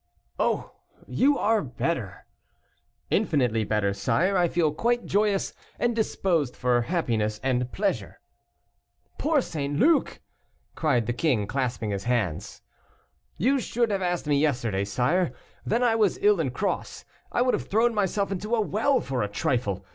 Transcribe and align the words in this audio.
"Oh! 0.39 0.71
you 1.07 1.37
are 1.37 1.61
better." 1.61 2.25
"Infinitely 3.11 3.63
better, 3.63 3.93
sire; 3.93 4.35
I 4.35 4.47
feel 4.47 4.73
quite 4.73 5.05
joyous, 5.05 5.53
and 5.77 5.95
disposed 5.95 6.55
for 6.55 6.81
happiness 6.81 7.39
and 7.43 7.71
pleasure." 7.71 8.19
"Poor 9.19 9.41
St. 9.41 9.77
Luc!" 9.77 10.19
cried 10.73 11.05
the 11.05 11.13
king, 11.13 11.45
clasping 11.45 11.91
his 11.91 12.05
hands. 12.05 12.63
"You 13.37 13.59
should 13.59 13.91
have 13.91 14.01
asked 14.01 14.25
me 14.25 14.39
yesterday, 14.39 14.85
sire, 14.85 15.33
then 15.67 15.83
I 15.83 15.93
was 15.93 16.17
ill 16.19 16.39
and 16.39 16.51
cross. 16.51 17.05
I 17.31 17.43
would 17.43 17.53
have 17.53 17.67
thrown 17.69 17.93
myself 17.93 18.31
into 18.31 18.55
a 18.55 18.59
well 18.61 19.01
for 19.01 19.21
a 19.21 19.27
trifle. 19.27 19.85